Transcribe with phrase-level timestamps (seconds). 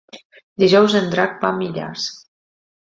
[0.63, 2.11] Dijous en Drac va a Millars.